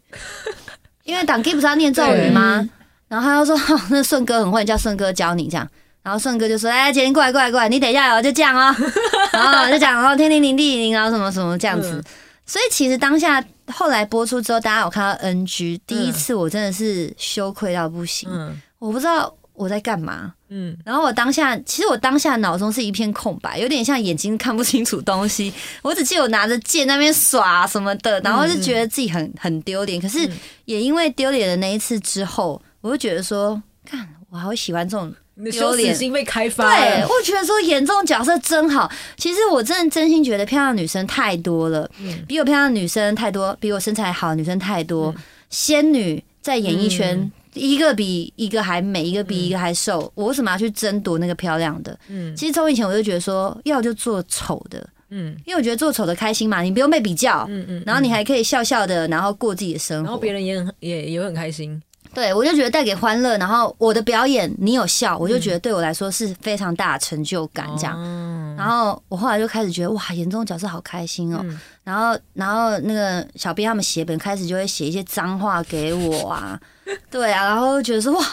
[1.03, 2.69] 因为党基不是要念咒语吗？”
[3.07, 5.67] 然后他就说：“哦、那顺哥很会，叫顺哥教你这样。”
[6.03, 8.75] 然后顺哥就说：“哎，杰玲过来过来过来，你等一下哦，就这样哦。
[9.33, 11.91] ”然后就讲哦，天灵灵地灵，然后什么什么这样子。
[11.93, 12.03] 嗯
[12.49, 20.33] 所以其实当下后来播出之后，大家有看到 NG，第一次我真的是羞愧到不行，嗯我不知道我在干嘛。
[20.51, 25.53] 嗯然后我当下，其实我当下脑中是一片空白，有点像眼睛看不清楚东西。
[25.83, 30.01] 我只记得我拿着剑那边耍什么的，然后就觉得自己很很丢脸。
[30.01, 30.31] 可是嗯
[30.63, 38.89] 也因为丢脸的那一次之后，我就觉得说，看我好喜欢这种你的羞耻心被开发对，我觉得说演这种角色真好。
[39.17, 45.13] 其实我真的真心觉得漂亮的女生太多了，嗯比我漂亮的女生太多，比我身材好的女生太多。
[45.51, 47.31] 仙女在演艺圈。
[47.59, 51.97] 嗯一个比一个还美，一个比一个还瘦，我为什么要去争夺那个漂亮的？
[52.07, 52.35] 嗯。
[52.35, 55.35] 其实从以前我就觉得说，要就做丑的，嗯。
[55.45, 60.03] 因为我觉得做丑的开心嘛，你不用被比较，嗯嗯，然后你还可以笑笑的，然后过自己的生活。
[60.03, 61.81] 然后别人也很也也会很开心，
[62.13, 67.95] 对，我就觉得带给欢乐，然后我的表演你有笑，我就觉得对我来说是非常大的成就感，这样。
[67.97, 71.39] 样然后我后来就开始觉得哇，演这种角色好开心哦。
[71.43, 76.59] 嗯然后，然后那个小编他们写本开始就会写一些脏话给我啊，
[77.09, 78.23] 对啊，然后就觉得说哇，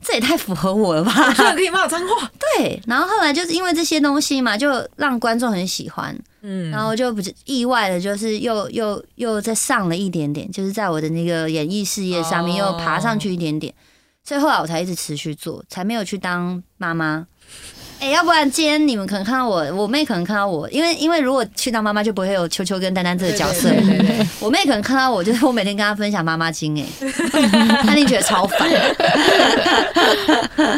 [0.00, 1.32] 这也太符合我了吧？
[1.34, 6.70] 居然可以骂脏话， 对，然后后来就是因为这些东西嘛，就让观众很喜欢，嗯。
[6.70, 12.72] 然后就不意外的，就是又又又再上了一点点，就是在我的那个演艺事业上面哦。
[12.72, 13.74] 又爬上去一点点，
[14.24, 17.26] 所以后来我才一直持续做，才没有去当妈妈。
[18.00, 23.68] 哎、要不然今天你们可能看到我，我妹可能看到我，因为因为如果去当妈妈，就不会有秋秋跟丹丹这个角色。
[24.40, 26.86] 我妹可能看到我，就是我每天跟她分享妈妈经，哎，
[27.82, 28.68] 她一定觉得超烦。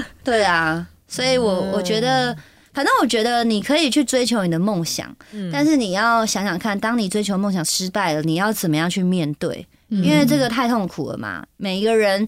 [0.25, 2.35] 对啊，所以我我觉得，
[2.73, 9.67] 反正我觉得你可以去追求你的梦想，嗯但是你要想想看，当你追求梦想失败了，你要怎么样去面对？
[9.91, 11.45] 嗯因为这个太痛苦了嘛。
[11.57, 12.27] 每一个人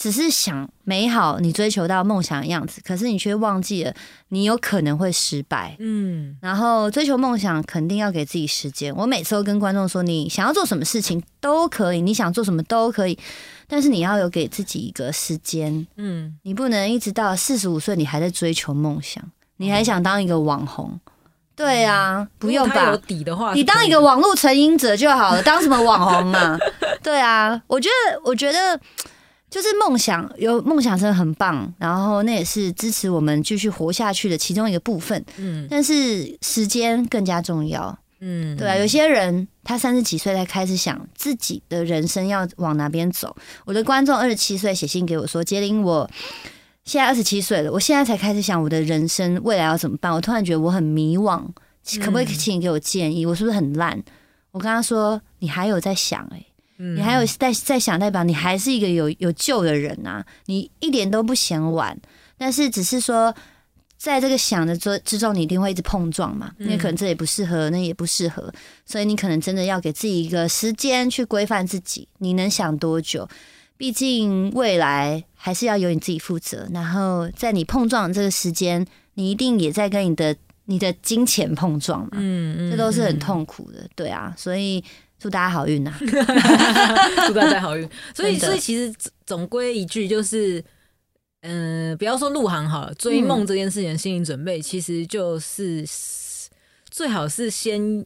[0.00, 3.92] 只是想美好，你追求到梦想的样子，可是你却忘记了
[4.30, 5.76] 你有可能会失败。
[5.78, 8.96] 嗯然后追求梦想肯定要给自己时间。
[8.96, 13.18] 我每次都跟观众说，你想要做什么事情都可以，你想做什么都可以，
[13.68, 19.22] 但是你要有给自己一个时间，嗯你不能一直到四十五岁你还在追求梦想，
[19.58, 20.98] 你还想当一个网红。
[21.54, 22.96] 对啊，不用吧如果他有？
[22.96, 26.56] 底的话，你当一个网络成瘾者就好了，当什么网红啊？
[27.04, 28.80] 对啊，我觉得，我觉得
[29.50, 35.22] 就是梦想，有梦想真的很棒，然后那也是支持我们继续活下去的其中一个部分。
[35.38, 43.34] 嗯但是时间更加重要，嗯对啊，有些人他三十几岁才开始想自己的人生要往哪边走。
[43.64, 46.08] 我的观众二十七岁写信给我说：“杰林，我
[46.84, 50.12] 现在二十七岁了，我现在才开始想我的人生未来要怎么办。
[50.12, 51.44] 我突然觉得我很迷惘，
[52.00, 53.26] 可不可以请你给我建议？
[53.26, 54.00] 我是不是很烂？”
[54.52, 56.44] 我跟他说：“你还有在想哎、
[56.82, 61.94] 嗯你还有在在想，代表你还是一个有有救的人啊，你一点都不嫌晚。
[62.38, 63.34] 但是只是说，
[63.98, 68.50] 在这个想的之之中，你一定会一直碰撞嘛，因为可能这也不适合，那也不适合，
[68.86, 73.28] 所以你可能真的要给自己一个时间去规范自己，你能想多久？
[73.76, 76.66] 毕竟未来还是要由你自己负责。
[76.72, 84.82] 然后在你碰撞的这个时间，你一定也在跟你的你的金钱碰撞嘛，嗯这都是很痛苦的，对啊，所以
[85.20, 85.94] 祝大家好运啊！
[87.26, 87.86] 祝大家好运。
[88.16, 88.90] 所以，所以其实
[89.26, 90.64] 总归一句就是，
[91.42, 95.86] 嗯、不要说入行好了，追梦这件事情的心理准备，其实就是
[96.90, 98.04] 最好是先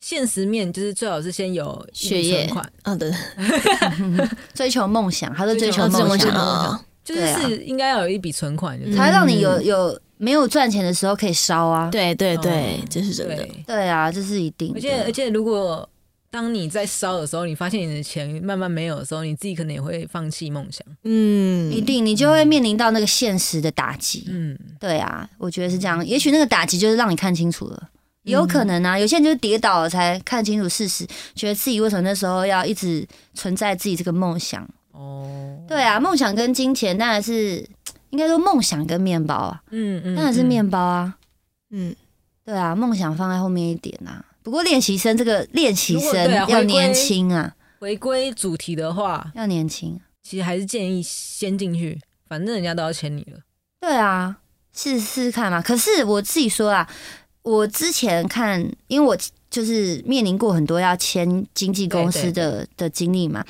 [0.00, 3.12] 现实面就是最好是先有一笔学业存款，嗯，对，
[4.52, 11.88] 追求梦想，还是追求梦想就是应该要有一笔存款，就是才会让你有有没有赚钱的时候可以烧啊。
[11.88, 13.36] 对对对嗯，这是真的。
[13.36, 14.72] 对，对啊，这是一定。
[14.74, 15.88] 而且而且如果
[16.32, 20.82] 当你在烧的时候，你发现你的钱慢慢没有的时候，你自己可能也会放弃梦想。
[21.04, 24.24] 嗯，一定你就会面临到那个现实的打击。
[24.28, 26.04] 嗯，对啊，我觉得是这样。
[26.06, 27.90] 也许那个打击就是让你看清楚了，
[28.22, 28.98] 也有可能啊。
[28.98, 34.66] 有些人就是跌倒了才看清楚事实，觉得自己为什么那时候要一直存在自己这个梦想。
[34.92, 37.62] 哦，对啊，梦想跟金钱当然是
[38.08, 41.14] 应该说梦想跟面包啊，嗯嗯，当然是面包啊。
[41.68, 41.94] 嗯，
[42.42, 44.24] 对啊，梦想放在后面一点啊。
[44.42, 50.00] 不过练习生这个练习生要年轻啊，回归主题的话，要年轻。
[50.22, 53.38] 其实还是建议先进去，反正人家都要签你了。
[53.80, 54.38] 对啊，
[54.72, 55.60] 试试看嘛。
[55.60, 56.88] 可是我自己说啊，
[57.42, 59.16] 我之前看，因为我
[59.50, 63.44] 就是面临过很多要签经纪公司的的经历嘛，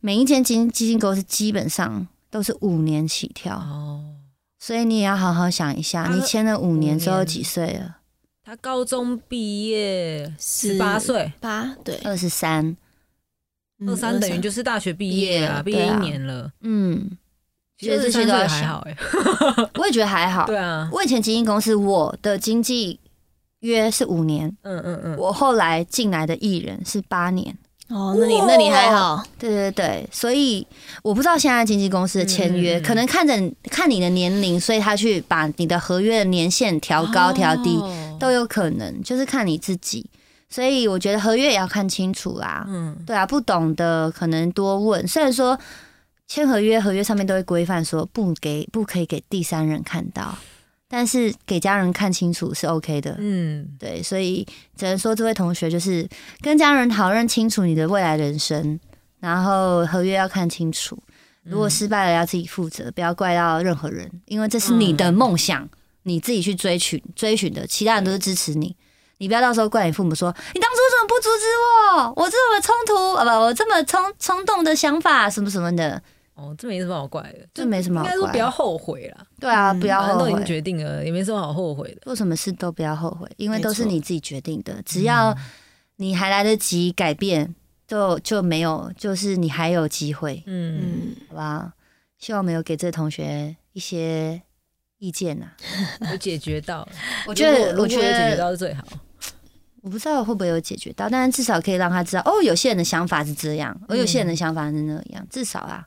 [0.00, 4.04] 每一间经基金公司基本上都是五年起跳，哦，
[4.58, 7.96] 所以你也要好好想一下，啊你签了五年之后几岁了？
[8.50, 12.76] 他高中毕业十八岁，八对，二十三。
[13.78, 16.50] 嗯二三等于就是大学毕业啊，毕业一年了。
[16.62, 17.16] 嗯，
[17.78, 18.84] 其实这些都还好。
[18.88, 18.96] 哎。
[19.78, 20.46] 我也觉得还好。
[20.46, 22.98] 对啊，我以前基金公司，我的经纪
[23.60, 27.56] 约是五年，嗯嗯嗯，我后来进来的艺人是八年。
[27.88, 30.66] 哦，那你那你还好，对对对，所以
[31.04, 33.32] 我不知道现在经纪公司的签约，可能看着
[33.70, 40.08] 看你的年龄，所以他去把你的合约的年限调高调低、哦都有可能，就是看你自己。
[40.48, 42.64] 所以我觉得合约也要看清楚啦。
[42.68, 45.06] 嗯对啊，不懂的可能多问。
[45.08, 45.58] 虽然说
[46.28, 50.36] 签合约，合约上面都会规范说不给不可以给第三人看到，
[50.88, 53.16] 但是给家人看清楚是 OK 的。
[53.18, 54.46] 嗯，对，所以
[54.76, 56.08] 只能说这位同学就是
[56.40, 58.78] 跟家人讨论清楚你的未来人生，
[59.20, 60.96] 然后合约要看清楚。
[61.44, 65.68] 如果失败了要自己负责，不要怪到任何人，因为这是你的梦想，
[66.04, 68.74] 你自己去追寻追寻的，其他人都是支持你。
[69.18, 71.44] 你不要到时候怪你父母说，你当初怎么不阻止
[71.94, 72.24] 我？
[72.24, 76.02] 我这么冲突啊，不，我这么冲冲动的想法，什么什么的，
[76.34, 82.00] 哦，这没什么好怪的，这没什么应好怪该说不要后悔啦，对啊，不要反正都已经后悔，决定了，也没什么好后悔的。
[82.04, 84.80] 做什么事都不要后悔，因为都是你自己决定的。
[84.86, 85.36] 只要
[85.96, 87.54] 你还来得及改变，
[87.86, 91.74] 就就没有，就是你还有机会，嗯，嗯，好吧？
[92.18, 94.40] 希望没有给这同学一些
[95.00, 95.46] 意见呐、
[96.12, 96.88] 有解决到，
[97.26, 98.84] 我觉得，我觉如果有解决得，到是最好。
[99.82, 105.84] 我不知道会不会有解决到，但是至少可以让他知道，哦，有些人的想法是这样，而有些人的想法是那样，至少啊，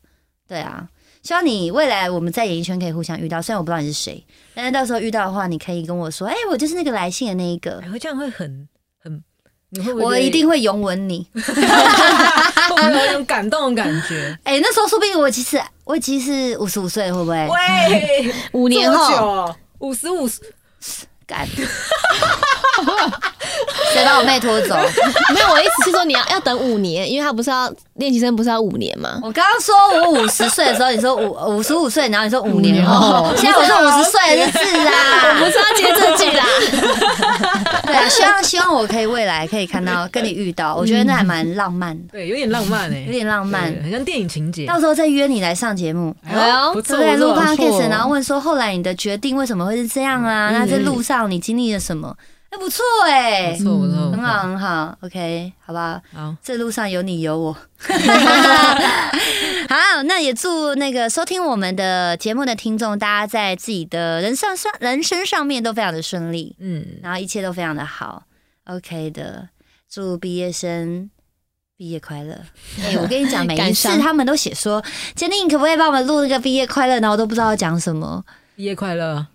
[0.47, 0.89] 对啊。
[1.21, 4.21] 希望你未来我们在演艺圈可以互相遇到，虽然我不知道你是谁，
[4.55, 8.67] 但是到时候遇到的话，你可以跟我说，哎、我就是那个来信的那一个哎，，会这样会很很，
[9.73, 11.27] 你会不会我一定会拥吻你。
[11.33, 11.41] 会
[12.69, 14.37] 不会有一种感动的感觉？
[14.43, 17.47] 哎、那时候说不定我其实我其实五十五岁，会不会？
[17.49, 19.05] 喂， 五年后，
[19.47, 20.29] 后五十五，
[21.27, 21.47] 干，
[23.93, 24.75] 谁把我妹拖走？
[25.33, 29.19] 没有，我意思是说你要要等五年，因为他不是要练习生不是要五年吗？
[29.21, 36.43] 我刚刚说我五十岁的时候，你说五五十五岁，然后你说五年后，五现在我说五十岁的是我啊不，是要接这句啦，
[37.85, 43.63] 对啊，希望希望我可以未来可以看到跟你遇到，我觉得那还蛮浪漫的，对，有点浪漫哎，有点浪漫。
[43.83, 44.65] 很像电影情节。
[44.65, 47.15] 到时候再约你来上节目，对不对？
[47.17, 50.49] 录，podcast，然后问说后来你的决定为什么会是这样啊？
[50.49, 52.15] 嗯那在路上你经历了什么？
[52.53, 55.99] 哎，不错哎不，错不错，很好很好，OK，好吧。
[56.13, 57.51] 好，这路上有你有我。
[59.67, 68.21] 好，那也祝那个收听我们的节目的听众，大家在自己的人生上人生上面都非常的顺利，嗯，然后一切都非常的好
[68.65, 69.49] ，OK 的。
[69.89, 71.09] 祝毕业生
[71.75, 72.39] 毕业快乐！
[72.83, 74.83] 哎、我跟你讲，每一次他们都写说，
[75.15, 76.99] 坚定可不可以帮我们录那个毕业快乐？
[76.99, 78.23] 然后我都不知道要讲什么。
[78.55, 79.25] 毕业快乐。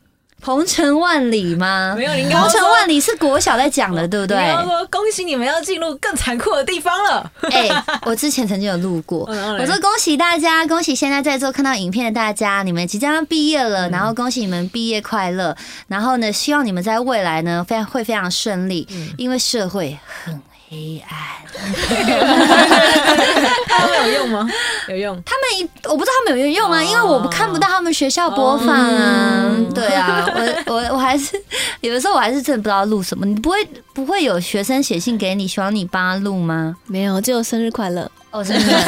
[0.40, 1.94] 鹏程万里吗？
[1.96, 4.38] 没有，你刚刚鹏程说万里是国小在讲的，对不对？
[4.90, 7.30] 恭喜你们要进入更残酷的地方了。
[7.50, 7.68] 哎、
[8.06, 15.56] 我之前曾经有录过，我说恭喜大家，恭喜现在在座看到影片的大家，你们即将要毕业了，然后恭喜你们毕业快乐，
[15.88, 18.86] 然后呢，希望你们在未来呢非常会非常顺利，
[19.16, 20.40] 因为社会很
[20.70, 21.18] 黑暗。
[23.68, 24.48] 他们有用吗？
[24.88, 25.20] 有用。
[25.24, 30.26] 他们一我不知道他们有没有用啊，哦因为我看不到他们学校播放对啊，
[30.66, 31.40] 我 我我还是
[31.80, 33.26] 有的时候我还是真的不知道录什么。
[33.26, 33.56] 你不会
[33.94, 36.76] 不会有学生写信给你，希望你帮他录吗？
[36.86, 38.10] 没有，只有生日快乐。
[38.30, 38.72] 哦，真的。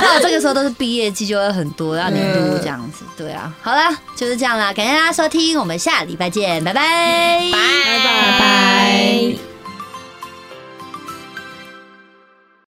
[0.00, 3.04] 到这个时候都是毕业季，就会很多让你录这样子。
[3.16, 9.51] 对啊，好啦，就是这样啦，感谢大家收听，我们下礼拜见，拜拜，拜拜拜拜。